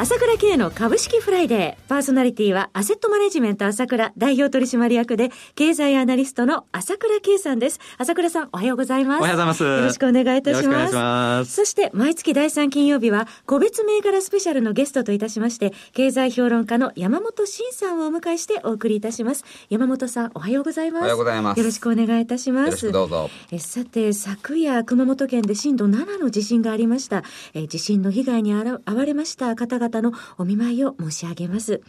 [0.00, 1.88] 朝倉慶の株式フライデー。
[1.90, 7.80] パーソナリティはアセットマネジメント朝倉代表取締役で経済アナリストの朝倉慶さんです。
[7.98, 9.20] 朝倉さんおはようございます。
[9.20, 9.62] おはようございます。
[9.62, 10.94] よろしくお願いいたします。
[10.94, 19.44] ますそして毎月第3金曜日は個別銘柄スペシャルのゲストといたしまして、経済評論家の山本慎さんをお迎えしてお送りいたします。
[19.68, 21.02] 山本さんおはようございます。
[21.02, 21.58] おはようございます。
[21.58, 22.90] よろしくお願いいたします。
[22.90, 23.28] どうぞ。
[23.52, 27.22] えさて、昨夜熊本県で震度7の地震がありました。
[27.52, 31.82] え地震の被害に遭われました方々のお見舞いいを申し上げます。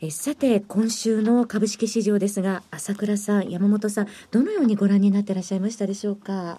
[0.00, 6.58] えさて、今週の株式市場ですが、朝倉さん、山本さん、どのようにご覧になってらっしゃいましたでしょうか？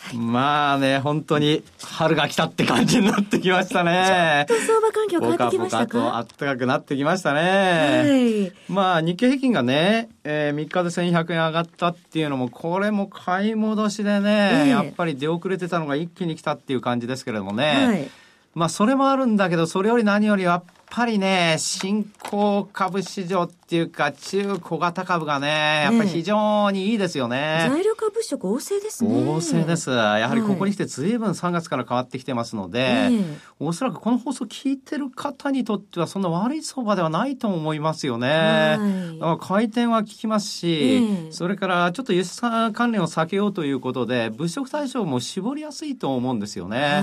[0.00, 4.44] はい、まあね、本当に春が来たって感じになってきましたね。
[4.48, 6.26] ちょっと相場環境変わってきましたか？
[6.28, 8.50] と暖かくなってきましたね。
[8.50, 17.64] はい、まあ日経平均がね、えー、3日で1100円上がったっていうのも、これも買い戻しでね、えー、やっぱり出遅れてたのが一気に来たっていう感じですけれどもね。
[17.86, 18.10] はい
[18.58, 27.66] まあ、それもあるんだけど、それより何よりやっぱりね、新興株市場っていうか、中小型株がね、やっぱり非常にいいですよね。
[27.68, 29.10] 材料株色旺盛ですね。
[29.10, 29.90] 旺盛です。
[29.90, 33.24] やはりここに来て随分3月から変わってきてますので、はい、
[33.60, 38.78] おそらくこの放送聞いてる方にとってはそんな悪い相場ではないと思いますよね。
[39.20, 42.40] はい、回転は効きますし、それからちょっと輸出
[42.72, 46.78] 関連を避けようということで、物色対象も絞りやすいと思うんですよね。
[46.78, 47.02] はい、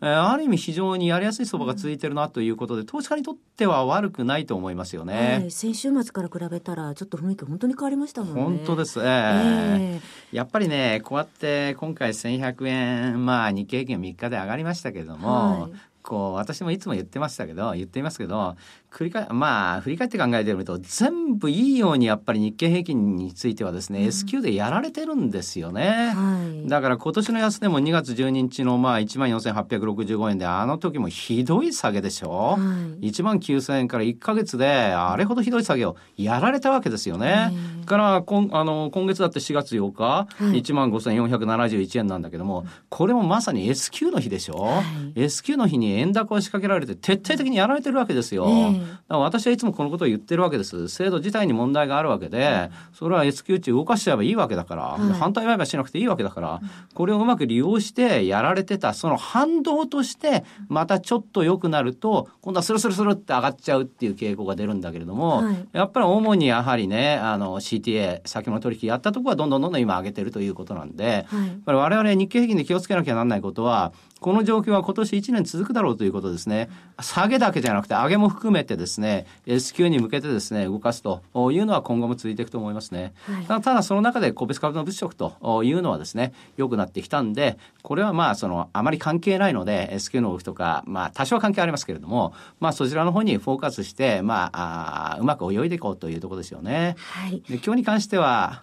[0.00, 5.38] ー、ある意味非常にやりやすい相場が続いてるなということで、投資家にとっては悪くないと思いますよね。
[5.40, 8.40] はい、先週末から比べたらちょっと雰囲気本当に変わりましたもんね。
[8.40, 15.72] 本当です、えー、えー、やっぱりねこうやって今回1100円まあ日経平均3日で上がりましたけれども、はい、
[16.04, 18.54] こう私もいつも言ってましたけど言っていますけど
[18.96, 32.56] 繰り返まあ振り返って考えてみると全部いいようにやっぱり日経平均についてはですね、うん、S q でやられてるんですよね、はい、だから今年の安値も2月12日のまあ1万4865円であの時もひどい下げでしょ、は
[33.02, 37.52] い、1万9000円から1か月であれほどひどい下げをやられたわけですよね、
[37.84, 44.82] から今あの今月だって4月8日、はい、1万5471円なんだけどもこれもまさに S q の日でしょ、は
[45.14, 50.88] い、S q の日に円高を仕掛けられて徹底的にやられてるわけですよ、えー私はいつもこのことを言ってるわけです。
[50.88, 56.60] 制度自体に問題があるわけで、それは S q 値動かしちゃえばいいわけだから、はい、反対売買しなくていいわけだから、
[56.94, 76.70] これをうまく利用してやられてた、その反動として、またちょっと良くなると、今度はスルスルスルって上がっちゃうっていう傾向が出るんだけれども、はい、やっぱり主にやはりね、あの CTA、先物取引やったところはどんどんどんどん今上げてるということなんで、はい、我々日経平均で気をつけなきゃなんないことは、この状況は今年1年続くだろうということですね。
[77.00, 81.22] 下げだけじゃなくて上げも含めてですね、S q に向けてですね、動かすと
[81.52, 83.14] いうのは今後も続いていくと思いますね。
[83.46, 96.96] はい、ただその中で個別株の物色というのはですね、良くなってきたんで、これはまあそのあまり関係ないので、S q の動きとか、まあ多少関係ありますけれども、まあそちらの方にフォーカスして、まあ、あうまく泳いでいこうというところですよね。
[96.98, 98.62] はい、で今日に関しては、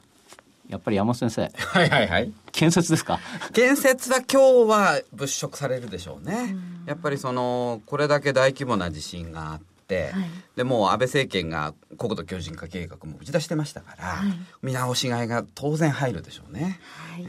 [0.69, 1.51] やっぱり山本先生。
[1.57, 2.31] はいはいはい。
[2.51, 3.19] 建設ですか？
[3.51, 6.55] 建設は今日は物色されるでしょうね。
[6.85, 16.79] うやっぱりその、これだけ大規模な地震があって、はい、でもう安倍政権が国土強靭化計画も打ち出してましたから、はい、見直しがいが当然入るでしょうね。
[17.15, 17.27] はい、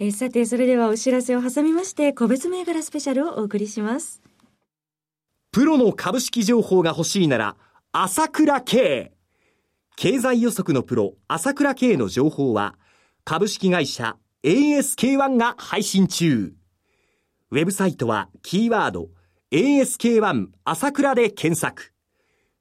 [0.00, 4.22] えー、さて、それではお知らせを挟みまして、個別銘柄スペシャルをお送りします。
[5.50, 7.56] プロの株式情報が欲しいなら、
[7.92, 9.12] 朝倉慶。
[9.96, 12.76] 経済予測のプロ、朝倉慶の情報は、
[13.24, 16.54] 株式会社 ASK1 が配信中。
[17.50, 19.08] ウェブサイトはキーワード
[19.50, 21.94] ASK1 朝倉で検索。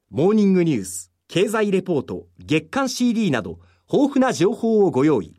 [0.10, 3.60] モーニングニュース、経済レポート、月刊 CD など
[3.92, 5.38] 豊富な情報をご用意。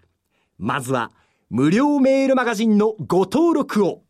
[0.59, 1.10] まずは
[1.48, 4.03] 無料メールマガジンのご登録を。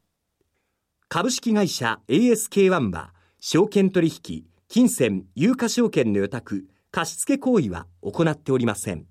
[1.08, 9.06] 株式会社 ASK1 は証券取引、金銭、有価証券の予託、貸付行為は行っておりません。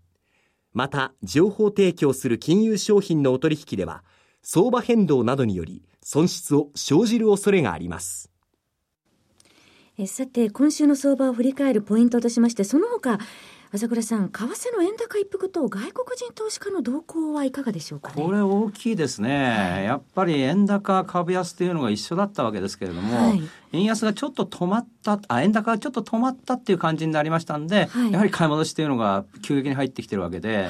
[0.74, 4.04] また、情報提供する金融商品のお取引では、
[4.42, 8.32] 相場変動などにより損失を生じる恐れがあります。
[10.00, 13.18] えさて、今週の相場を振り返るポイントとしまして、その他、
[13.74, 23.42] 朝倉さん、為替の円高一服と外国人投資家の動向はいかがでしょうか、ね、これ大きいですね、はい、やっぱり円高株安というのが一緒だったわけですけれども、はい、
[23.74, 30.70] 円安がちょっと止まったあ円高がちょっと止まったっていう感じになりましたんで、はい、やはり買い戻しというのが急激に入ってきてるわけで。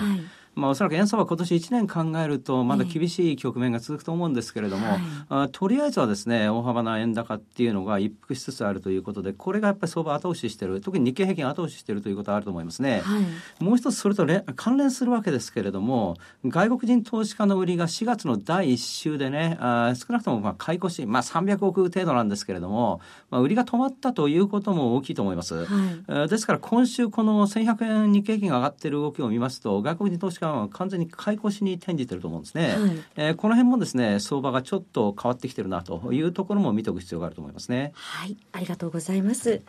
[0.58, 5.00] まあ、おそらく円相場今年1年考えるとまだ厳しい局面が続くと思うんですけれども、はい、
[5.30, 13.02] あとりあえずはですね大幅な円高っていうのが一服しつつあるということでこれがやっぱり相場後押ししてる特に日経平均後押ししてるということはあると思いますね。
[13.02, 14.26] はい、もう一つそれと
[14.56, 16.16] 関連するわけですけれども
[16.46, 25.66] 外国人投資家の売りが4月の第1週でねあ少なくともまあ買い越し、まあ、300億程度なんですけれども、まあ、売りが止まったということも大きいと思います。
[25.66, 32.68] はい、ですから今週この1100円日経平均が上がっている動きを見ますと外国人投資家は完全に買い越しに転じてると思うんですね。
[32.70, 37.92] はい、えー、この辺もですね相場がちょっと変わってきてるなというところも見ておく必要があると思いますね。
[37.96, 38.38] はい。
[38.52, 39.62] ありがとうございます。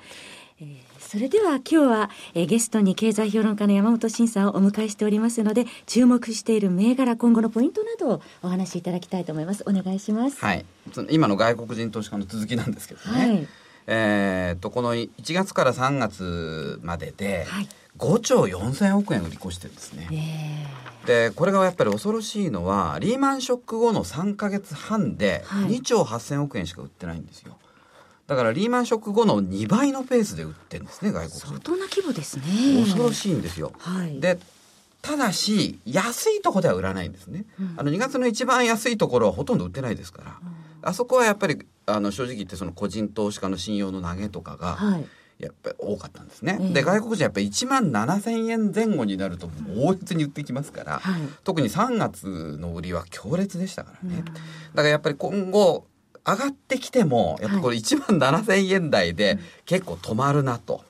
[0.60, 9.62] えー、それでは今日は、えー、ゲストに経済評論家の山本慎さんをお迎えしておりますので注目している銘柄今後のポイントなどをお話しいただきたいと思います。
[9.68, 10.44] お願いします。
[10.44, 10.64] はい。
[11.10, 13.48] 今の外国人投資家の続きなんですけどね、はい、
[13.86, 17.46] えー、とこの1月から3月までで
[17.98, 27.56] 5兆4000億円売り越してるんですね、えー、でこれがやっぱり恐ろしいのはリーマンショック後の3か月半で2兆8000億円しか売ってないんですよ、
[28.26, 31.40] だからリーマンショック後の2倍のペースで売ってるんですね外国。
[31.40, 32.44] 相当な規模ですね。
[32.84, 34.38] 恐ろしいんですよ、はい、で
[35.00, 45.06] ただし安いとこでは売らないんですね、うん、あの2月の一番安いところはほとんど売ってないですから、うん、あそこはやっぱりあの正直言ってその個人投資家の信用の投げとかが、はい
[45.38, 46.58] やっぱり多かったんですね。
[46.60, 54.22] えー、で外国人やっぱり1万7,000円前後になると猛烈に売ってきますから、はい、特に3月の売りは強烈でしたからね。
[54.24, 55.86] だからやっぱり今後
[56.26, 60.84] 上がってきても、やっぱこれ1万7000円台で結構止まるなと。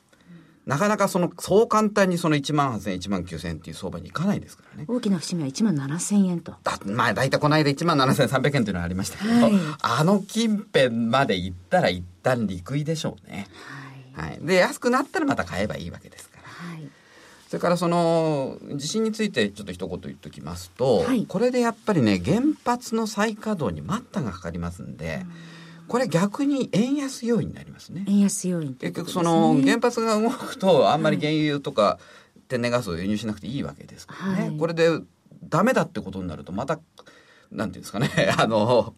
[0.66, 4.84] なかなかその、そう簡単にその1万8000円、1万9000円っていう相場にいかないですからね。
[4.86, 6.54] 大きな節目は1万7000円と。
[6.62, 13.46] だまあ大体この間1万7300円っていうのがありましたけど、はい、あの近辺まで行ったら一旦陸位でしょうね。
[13.70, 13.87] はい。
[14.20, 16.48] はい、で、安くなったらまた買えばいいわけですから。
[17.48, 25.24] それからその地震についてちょっと一言言っときますと、はい、これでやっぱりね原発の再稼働に待ったがかかりますんで、
[25.88, 28.04] これ逆に円安要因になりますね。
[28.06, 31.98] 円安要因、ね、結局その原発が動くとあんまり原油とか
[32.48, 34.48] 天然ガスを輸入しなくていいわけですからね。
[34.50, 34.90] はい、これで
[35.42, 36.78] ダメだってことになるとまた
[37.50, 38.10] なんていうんですかね。
[38.36, 38.94] あの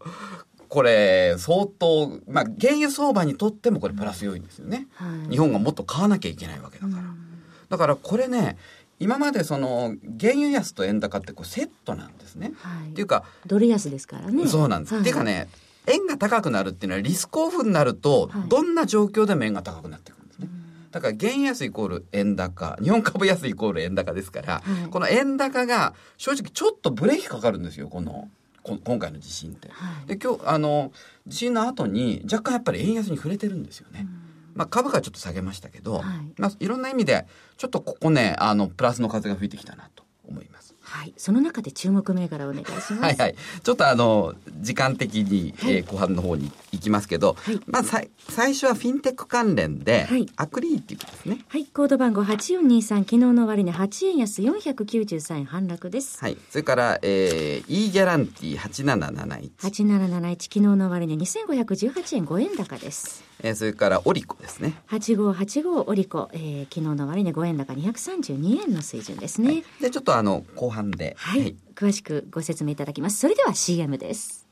[0.70, 4.86] これ相当まあ原油相場にとってもこれプラス要因ですよね。
[4.94, 7.02] はい、日本がもっと買わなきゃいけないわけだから。
[7.02, 7.30] うん
[7.70, 8.58] だからこれね
[8.98, 12.52] 今までその原油安と円高ってこうセットなんですね。
[12.58, 14.46] はい、っていうかドル安ですからね。
[14.46, 14.94] そうなんです。
[14.94, 15.48] はい、っていうかね
[15.86, 20.48] 円が高くなるっていうのはリスクオフになると、どんな状況でも円が高くなってくるんですね。
[20.90, 28.28] だから原安イコール円高日本株安イコール円高ですから、はい、この円高が正直ちょっとブレーキかかるんですよこの
[28.62, 29.68] 今回の地震って。
[29.68, 30.92] はい、で今日あの
[31.26, 34.06] 地震の後に若干やっぱり円安に触れてるんですよね。
[34.24, 36.04] うんまあ、株価ちょっと下げましたけど、はい
[36.36, 37.26] まあ、いろんな意味で
[37.56, 40.74] ちょっとここねあのプラスの風が吹いてきたなと思います。
[40.90, 42.94] はい、その中で注目銘柄お願いします。
[42.94, 51.44] はいはい、ちょっとあの時間的に、はい、えー、後半の方に行きますけど、はい、まあさ最初はフィンテック関連で、はい、アクリーティブですね。
[51.48, 56.18] はい、コード番号八四二三昨日の終値八円安四百九十三円反落です。
[56.18, 63.29] はい、それから、えー、E ギャランティ八七七一八七七一昨日の終値二千五百十八円五円高です。
[63.42, 64.74] えー、それからオリコですね。
[64.86, 69.48] 八五八五オリコ、えー、昨日の終値五円高二百三十二円の水準ですね。
[69.48, 73.18] はい、でちょっとあの後半半で、はい、はい、詳しくご説明いただきます。
[73.18, 74.46] それでは CM です。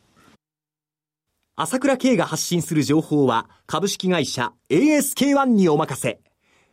[1.56, 6.20] 朝倉慶が発信する情報は株式会社 ASK-1 にお任せ。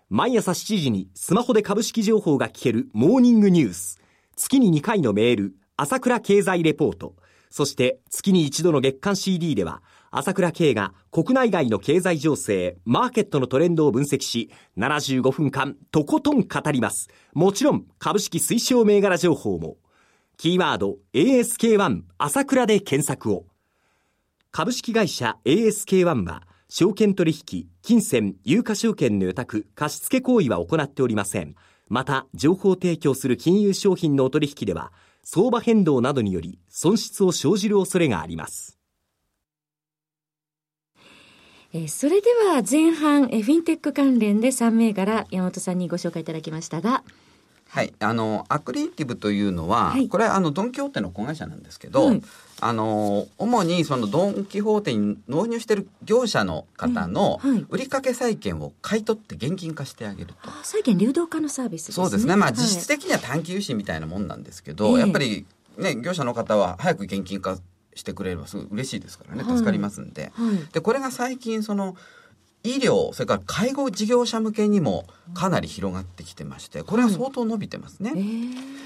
[0.10, 4.00] 毎朝7時にスマホで株式情報が聞けるモーニングニュース。
[4.36, 7.16] 月に2回のメール朝倉経済レポート
[7.56, 9.82] そして月に一度の月間 CD では
[10.12, 17.08] 朝倉慶が国内外の経済情勢、マーケットのトレンドを分析し、75分間とことん語ります。
[17.34, 19.78] もちろん株式推奨銘柄情報も。
[20.36, 23.46] キーワード ASK1 朝倉で検索を。
[24.52, 31.56] 株式会社 ASK1 は、証券取引、金銭、有価証券の予託、貸付行為は行っておりません。
[31.88, 34.92] また、情報提供する金融商品のお取引では、
[35.26, 38.78] 相場変動などにより損失を生じる恐れがあります。
[41.74, 47.04] えそれでは前半えフィンテック関連で3銘柄山本さんにご紹介いただきましたが。
[47.68, 52.24] はい、あのアクリエイティブというのは、はい、これはあのドン・キホーテの子会社なんですけど、うん、
[52.66, 62.36] あの主にそのドン・キホーテに納入している業者の方の売掛債券を買い取って現金化してあげると、債券流動化のサービス、ね、そうですね。
[62.36, 65.46] まあ実質的には短期融資みたいなもんなんですけど、はい、やっぱり
[65.78, 67.60] ね業者の方は早く現金化
[67.94, 69.44] してくれればすごい嬉しいですからね。
[69.44, 70.32] 助かりますんで。
[70.34, 71.96] はい、でこれが最近その
[72.64, 75.06] 医療それから介護事業者向けにも
[75.36, 78.14] かなり広がってきてましてこれは相当伸びてますね。
[78.16, 78.86] えー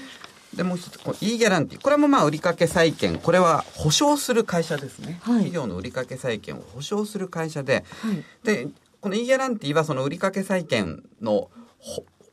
[0.54, 1.82] でもう一つこの E ギャランティー。
[1.82, 3.18] これもまあ売掛債券。
[3.18, 8.68] これは保証する会社ですね、はい、企業の売掛債券を保証する会社で、はい、で
[9.00, 11.50] この E ギャランティーはその売掛債券の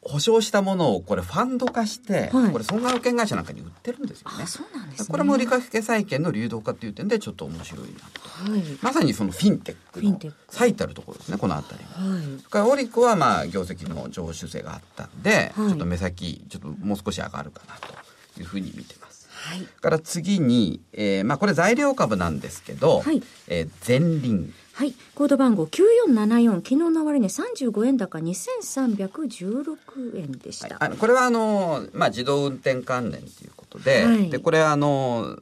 [0.07, 4.47] 保証したものをこれファンド化して、はい、これ損害保険会社なんかに売ってるんですよね。
[4.47, 8.51] そうなんです、ね、これも売掛債券の流動化っていう点でちょっと面白いなと。
[8.51, 12.15] はい、まさにそのフィンテックの最たるところですねこの辺りは。
[12.15, 19.06] はい、からオリコはまあ業績の上昇性があったんで、はい、ちょっと目先ちょっともう少し上がるかなというふうに見てます。
[19.47, 24.53] はい、から次に、えー、まあこれ材料株なんですけど、はいえー、前輪。
[24.73, 24.93] はい。
[25.15, 26.55] コード番号9474。
[26.57, 30.67] 昨日の終値35円高2316円でした。
[30.67, 35.39] はい、あのこれはあの、まあ、自動運転関連ということで、はい、で、これはあの、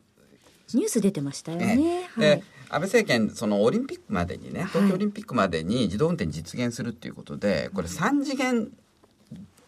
[0.74, 2.10] ニュース出てましたよね。
[2.16, 8.70] はい、安倍政権そのオリンピックまでにね東京オリンピックまでに自動運転実現するっていうことで、これ3次元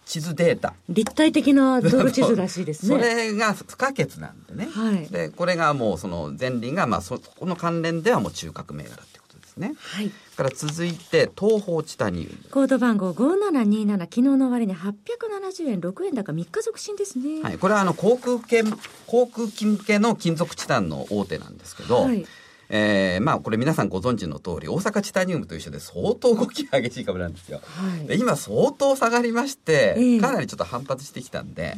[0.08, 9.18] 地図データ立体的な 道路地図らしいですねそれが不可欠なんでね、はい、でこれがもうその前輪がまあそこの関連ではもう中核銘柄って
[9.58, 9.74] ね。
[9.78, 10.12] はい。
[10.36, 12.38] から続いて東方チタニウム。
[12.52, 17.42] コード番号5727昨日の終値870円6円高3日続伸ですね。
[17.42, 17.58] はい。
[17.58, 18.64] これはあの航空系
[19.08, 22.04] 航空機向けの金属チタンの大手なんですけど。
[22.04, 22.26] はい
[22.70, 27.62] えー、まあこれ皆さんご存知の通り大阪チタニウムと一緒で相当動きが激しい株なんですよ。
[27.64, 31.76] はい、で今相当下がりまして、えー、かなりちょっと反発してきたんで、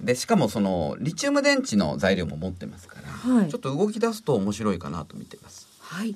[0.00, 5.68] でしかもそのリチウム電池の材料も持ってますから、はい、ちょっと動き出すと面白いかなと見てます。
[5.80, 6.14] はい。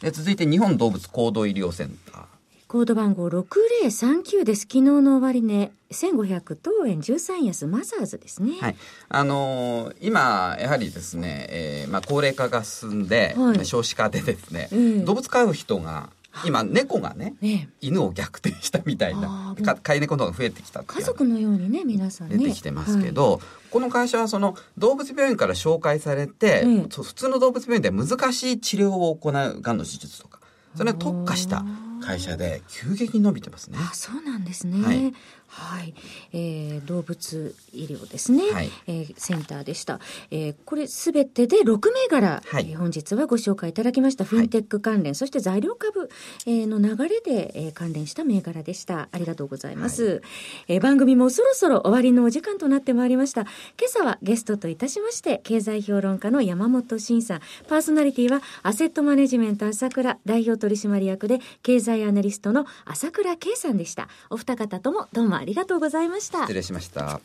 [0.00, 2.24] で続いて日本動物行動医療センター。
[2.70, 4.60] コード番号6039です。
[4.60, 8.60] 昨日の終値、1500等円13安マザーズですね。
[8.60, 8.76] はい。
[9.08, 14.68] あのー、今、やはりですね、えー、まあ、高齢化が進んで、はい、少子化でですね、
[15.04, 16.10] 動物飼う人が
[16.46, 23.40] 今猫がね、ね、犬を逆転したみたいな飼い猫の方が増えてきた家族のようにね皆さん、ね、出てきてますけど、はい、
[23.72, 30.38] この会社はその動物病院から紹介されて、うん、普通の動物病院で難しい治療を行うがんの手術とか
[30.76, 31.64] それに特化した
[32.00, 33.78] 会社で急激に伸びてますね。
[33.80, 34.84] あそうなんですね。
[34.84, 35.12] はい、
[35.50, 35.94] はい、
[36.32, 39.98] えー、動物医療ですね、はい、えー、センターでした。
[40.30, 44.24] えー、これすべてで6銘柄、はい、えー、本日はご紹介いただきました。
[44.24, 46.08] フィンテック関連、はい、そして材料株、
[46.46, 49.08] えー、の流れで、えー、関連した銘柄でした。
[49.10, 50.20] ありがとうございます、はい、
[50.68, 53.42] えー、番組もそろそろ終わりのお時間となってまいりました。
[53.42, 53.50] 今
[53.86, 64.08] 朝はゲストといたしまして経済評論家の山本慎さん、パーソナリティはアセットマネジメント朝倉代表取締役で経済アナリストの朝倉圭さんでした。
[64.30, 67.20] お二方ともどうもありがとうございました失礼しました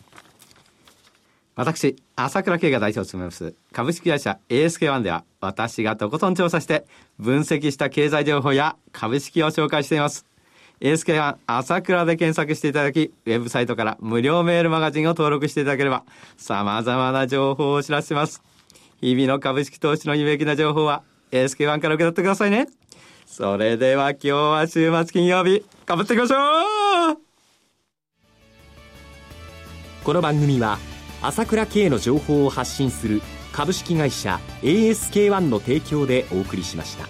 [1.56, 6.86] 私朝倉慶が代表を務めます株式会社 ASK1 では私がとことん調査して
[7.20, 10.26] 分析した経済情報や株式を紹介しています
[10.82, 16.04] ASK1 朝倉で検索していただき、ウェブサイトから無料メールマガジンを登録していただければ、
[16.36, 18.42] 様々な情報をお知らせします。
[19.00, 22.68] 日々の株式投資の有益な情報は、ASK1 から受け取ってくださいね。
[23.26, 27.25] それでは今日は週末金曜日、頑張っていきましょう
[30.06, 30.78] この番組は
[31.24, 37.08] 朝倉慶の情報を発信する株式会社 ASK-1 の提供でお送りしました。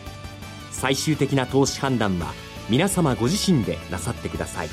[0.72, 2.34] 最終的な投資判断は
[2.70, 4.70] 皆様ご自身でなさってください。